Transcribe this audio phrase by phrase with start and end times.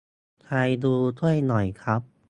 [0.45, 2.01] ใครรู้ช่วยหน่อยครับ